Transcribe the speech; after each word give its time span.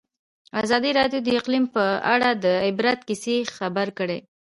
ازادي 0.63 0.91
راډیو 0.99 1.19
د 1.23 1.29
اقلیم 1.39 1.65
په 1.75 1.83
اړه 2.13 2.29
د 2.43 2.45
عبرت 2.67 2.99
کیسې 3.07 3.35
خبر 3.55 3.87
کړي. 3.97 4.19